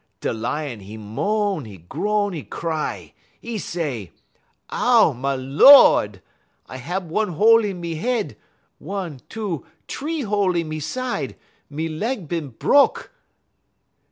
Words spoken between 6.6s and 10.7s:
I hab one hole in me head, one, two, t'ree hole in